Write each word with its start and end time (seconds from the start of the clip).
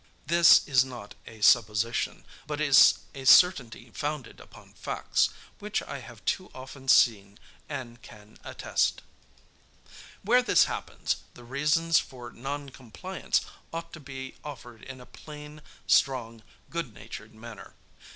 This 0.25 0.67
is 0.67 0.83
not 0.83 1.13
a 1.27 1.41
supposition, 1.41 2.25
but 2.47 2.59
is 2.59 3.01
a 3.13 3.23
certainty 3.23 3.91
founded 3.93 4.39
upon 4.39 4.73
facts, 4.73 5.29
which 5.59 5.83
I 5.83 5.99
have 5.99 6.25
too 6.25 6.49
often 6.55 6.87
seen 6.87 7.37
and 7.69 8.01
can 8.01 8.39
attest. 8.43 9.03
Where 10.23 10.41
this 10.41 10.63
happens, 10.65 11.17
the 11.35 11.43
reasons 11.43 11.99
for 11.99 12.31
non 12.31 12.69
compliance 12.71 13.41
ought 13.71 13.93
to 13.93 13.99
be 13.99 14.33
offered 14.43 14.81
in 14.81 14.99
a 14.99 15.05
plain, 15.05 15.61
strong, 15.85 16.41
good 16.71 16.95
natured 16.95 17.35
manner. 17.35 17.75